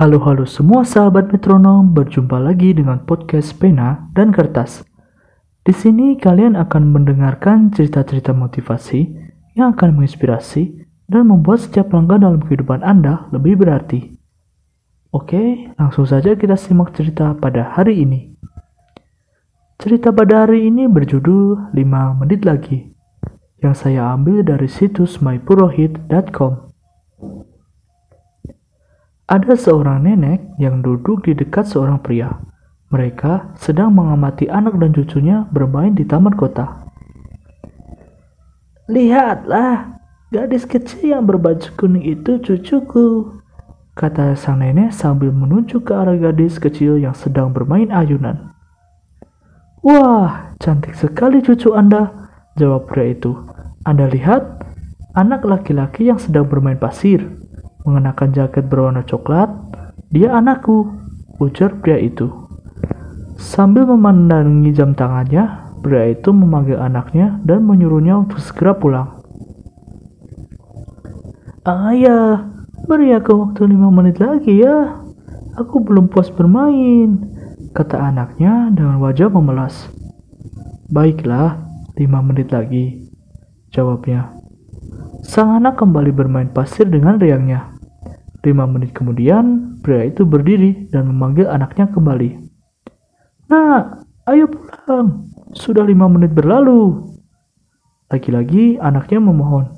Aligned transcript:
Halo-halo 0.00 0.48
semua 0.48 0.80
sahabat 0.80 1.28
metronom, 1.28 1.92
berjumpa 1.92 2.40
lagi 2.40 2.72
dengan 2.72 3.04
podcast 3.04 3.52
Pena 3.60 4.08
dan 4.16 4.32
Kertas. 4.32 4.80
Di 5.60 5.76
sini 5.76 6.16
kalian 6.16 6.56
akan 6.56 6.88
mendengarkan 6.88 7.68
cerita-cerita 7.68 8.32
motivasi 8.32 9.12
yang 9.60 9.76
akan 9.76 10.00
menginspirasi 10.00 10.88
dan 11.04 11.28
membuat 11.28 11.68
setiap 11.68 11.92
langkah 11.92 12.16
dalam 12.16 12.40
kehidupan 12.40 12.80
Anda 12.80 13.28
lebih 13.28 13.60
berarti. 13.60 14.16
Oke, 15.12 15.68
langsung 15.76 16.08
saja 16.08 16.32
kita 16.32 16.56
simak 16.56 16.96
cerita 16.96 17.36
pada 17.36 17.68
hari 17.76 18.00
ini. 18.00 18.32
Cerita 19.76 20.16
pada 20.16 20.48
hari 20.48 20.64
ini 20.64 20.88
berjudul 20.88 21.76
5 21.76 22.20
menit 22.24 22.48
lagi 22.48 22.88
yang 23.60 23.76
saya 23.76 24.16
ambil 24.16 24.48
dari 24.48 24.64
situs 24.64 25.20
mypurohit.com. 25.20 26.72
Ada 29.30 29.54
seorang 29.54 30.02
nenek 30.02 30.58
yang 30.58 30.82
duduk 30.82 31.22
di 31.22 31.38
dekat 31.38 31.62
seorang 31.70 32.02
pria. 32.02 32.42
Mereka 32.90 33.54
sedang 33.54 33.94
mengamati 33.94 34.50
anak 34.50 34.74
dan 34.82 34.90
cucunya 34.90 35.46
bermain 35.54 35.94
di 35.94 36.02
taman 36.02 36.34
kota. 36.34 36.82
Lihatlah, 38.90 40.02
gadis 40.34 40.66
kecil 40.66 41.14
yang 41.14 41.30
berbaju 41.30 41.62
kuning 41.78 42.02
itu 42.10 42.42
cucuku, 42.42 43.38
kata 43.94 44.34
sang 44.34 44.66
nenek 44.66 44.90
sambil 44.90 45.30
menunjuk 45.30 45.86
ke 45.86 45.94
arah 45.94 46.18
gadis 46.18 46.58
kecil 46.58 46.98
yang 46.98 47.14
sedang 47.14 47.54
bermain 47.54 47.86
ayunan. 47.94 48.50
Wah, 49.86 50.58
cantik 50.58 50.98
sekali 50.98 51.38
cucu 51.38 51.70
Anda, 51.70 52.26
jawab 52.58 52.90
pria 52.90 53.14
itu. 53.14 53.38
Anda 53.86 54.10
lihat, 54.10 54.66
anak 55.14 55.46
laki-laki 55.46 56.10
yang 56.10 56.18
sedang 56.18 56.50
bermain 56.50 56.82
pasir, 56.82 57.30
mengenakan 57.84 58.34
jaket 58.34 58.66
berwarna 58.66 59.04
coklat. 59.06 59.48
Dia 60.10 60.34
anakku, 60.36 60.90
ujar 61.38 61.78
pria 61.78 62.00
itu. 62.00 62.28
Sambil 63.40 63.88
memandangi 63.88 64.74
jam 64.74 64.92
tangannya, 64.92 65.70
pria 65.80 66.12
itu 66.12 66.34
memanggil 66.34 66.76
anaknya 66.76 67.40
dan 67.46 67.64
menyuruhnya 67.64 68.20
untuk 68.20 68.42
segera 68.42 68.76
pulang. 68.76 69.20
Ayah, 71.68 72.48
beri 72.88 73.12
aku 73.12 73.36
waktu 73.36 73.68
lima 73.68 73.92
menit 73.92 74.16
lagi 74.16 74.64
ya. 74.64 74.96
Aku 75.60 75.84
belum 75.84 76.08
puas 76.08 76.32
bermain, 76.32 77.20
kata 77.76 78.00
anaknya 78.00 78.72
dengan 78.72 78.96
wajah 78.96 79.28
memelas. 79.28 79.92
Baiklah, 80.88 81.60
lima 82.00 82.24
menit 82.24 82.48
lagi, 82.48 83.12
jawabnya. 83.70 84.39
Sang 85.30 85.54
anak 85.54 85.78
kembali 85.78 86.10
bermain 86.10 86.50
pasir 86.50 86.90
dengan 86.90 87.14
riangnya. 87.14 87.70
Lima 88.42 88.66
menit 88.66 88.90
kemudian, 88.90 89.78
pria 89.78 90.10
itu 90.10 90.26
berdiri 90.26 90.90
dan 90.90 91.06
memanggil 91.06 91.46
anaknya 91.46 91.86
kembali. 91.86 92.50
Nak, 93.46 94.10
ayo 94.26 94.50
pulang. 94.50 95.30
Sudah 95.54 95.86
lima 95.86 96.10
menit 96.10 96.34
berlalu. 96.34 97.14
Lagi-lagi 98.10 98.82
anaknya 98.82 99.22
memohon. 99.22 99.70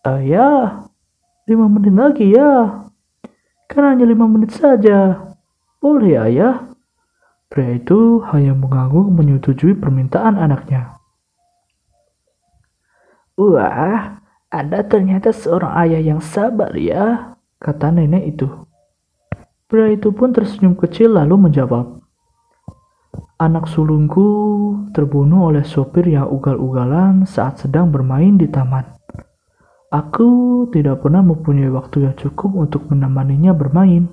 Ayah, 0.00 0.88
lima 1.44 1.68
menit 1.68 1.92
lagi 1.92 2.32
ya. 2.32 2.88
Kan 3.68 3.84
hanya 3.84 4.08
lima 4.08 4.24
menit 4.32 4.56
saja. 4.56 5.28
Boleh 5.76 6.16
ayah? 6.24 6.72
Pria 7.52 7.76
itu 7.76 8.24
hanya 8.32 8.56
mengangguk 8.56 9.12
menyetujui 9.12 9.76
permintaan 9.76 10.40
anaknya. 10.40 10.96
Wah, 13.36 14.19
Anda 14.50 14.82
ternyata 14.82 15.30
seorang 15.30 15.78
ayah 15.86 16.02
yang 16.02 16.18
sabar 16.18 16.74
ya, 16.74 17.38
kata 17.62 17.94
nenek 17.94 18.34
itu. 18.34 18.50
Pria 19.70 19.94
itu 19.94 20.10
pun 20.10 20.34
tersenyum 20.34 20.74
kecil 20.74 21.14
lalu 21.14 21.46
menjawab. 21.46 22.02
Anak 23.38 23.70
sulungku 23.70 24.26
terbunuh 24.90 25.54
oleh 25.54 25.62
sopir 25.62 26.02
yang 26.10 26.26
ugal-ugalan 26.26 27.30
saat 27.30 27.62
sedang 27.62 27.94
bermain 27.94 28.34
di 28.34 28.50
taman. 28.50 28.90
Aku 29.94 30.66
tidak 30.74 31.06
pernah 31.06 31.22
mempunyai 31.22 31.70
waktu 31.70 32.10
yang 32.10 32.18
cukup 32.18 32.50
untuk 32.50 32.90
menemaninya 32.90 33.54
bermain. 33.54 34.10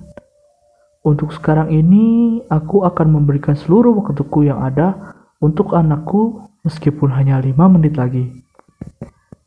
Untuk 1.02 1.34
sekarang 1.34 1.74
ini, 1.74 2.38
aku 2.46 2.86
akan 2.86 3.10
memberikan 3.10 3.58
seluruh 3.58 3.90
waktuku 4.06 4.46
yang 4.46 4.62
ada 4.62 5.18
untuk 5.42 5.74
anakku 5.74 6.46
meskipun 6.62 7.10
hanya 7.10 7.42
lima 7.42 7.66
menit 7.66 7.98
lagi. 7.98 8.46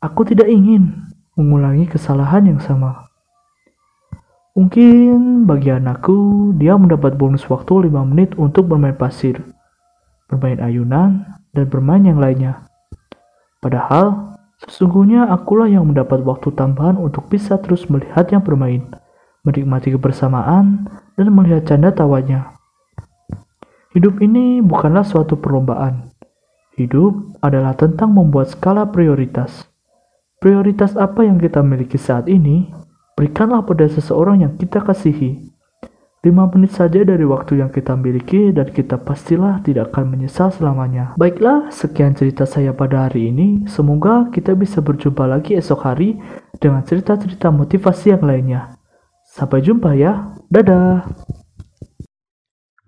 Aku 0.01 0.25
tidak 0.25 0.49
ingin 0.49 1.13
mengulangi 1.37 1.85
kesalahan 1.85 2.49
yang 2.49 2.57
sama. 2.57 3.05
Mungkin 4.57 5.45
bagi 5.45 5.69
anakku, 5.69 6.51
dia 6.57 6.73
mendapat 6.73 7.13
bonus 7.21 7.45
waktu 7.45 7.85
5 7.85 8.09
menit 8.09 8.33
untuk 8.33 8.65
bermain 8.65 8.97
pasir, 8.97 9.45
bermain 10.25 10.57
ayunan, 10.57 11.37
dan 11.53 11.69
bermain 11.69 12.01
yang 12.01 12.17
lainnya. 12.17 12.65
Padahal, 13.61 14.35
sesungguhnya 14.65 15.29
akulah 15.29 15.69
yang 15.69 15.85
mendapat 15.85 16.25
waktu 16.25 16.49
tambahan 16.57 16.97
untuk 16.97 17.29
bisa 17.29 17.61
terus 17.61 17.85
melihatnya 17.85 18.41
bermain, 18.41 18.89
menikmati 19.45 19.93
kebersamaan, 19.93 20.89
dan 21.13 21.29
melihat 21.29 21.69
canda 21.69 21.93
tawanya. 21.93 22.57
Hidup 23.93 24.17
ini 24.17 24.65
bukanlah 24.65 25.05
suatu 25.05 25.37
perlombaan. 25.37 26.09
Hidup 26.73 27.37
adalah 27.37 27.77
tentang 27.77 28.17
membuat 28.17 28.49
skala 28.49 28.89
prioritas. 28.89 29.70
Prioritas 30.41 30.97
apa 30.97 31.21
yang 31.21 31.37
kita 31.37 31.61
miliki 31.61 32.01
saat 32.01 32.25
ini, 32.25 32.65
berikanlah 33.13 33.61
pada 33.61 33.85
seseorang 33.85 34.41
yang 34.41 34.57
kita 34.57 34.81
kasihi. 34.81 35.37
Lima 36.25 36.49
menit 36.49 36.73
saja 36.73 37.05
dari 37.05 37.21
waktu 37.21 37.61
yang 37.61 37.69
kita 37.69 37.93
miliki 37.93 38.49
dan 38.49 38.73
kita 38.73 38.97
pastilah 38.97 39.61
tidak 39.61 39.93
akan 39.93 40.17
menyesal 40.17 40.49
selamanya. 40.49 41.13
Baiklah, 41.13 41.69
sekian 41.69 42.17
cerita 42.17 42.49
saya 42.49 42.73
pada 42.73 43.05
hari 43.05 43.29
ini. 43.29 43.69
Semoga 43.69 44.33
kita 44.33 44.57
bisa 44.57 44.81
berjumpa 44.81 45.29
lagi 45.29 45.53
esok 45.53 45.85
hari 45.85 46.17
dengan 46.57 46.81
cerita-cerita 46.89 47.53
motivasi 47.53 48.17
yang 48.17 48.25
lainnya. 48.25 48.73
Sampai 49.21 49.61
jumpa 49.61 49.93
ya. 49.93 50.33
Dadah. 50.49 51.05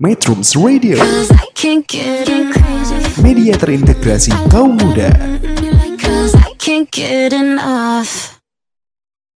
Metrums 0.01 0.57
Radio, 0.57 0.97
media 3.21 3.53
terintegrasi 3.61 4.33
kaum 4.49 4.73
muda. 4.73 5.13
good 6.95 7.33
enough. 7.33 8.22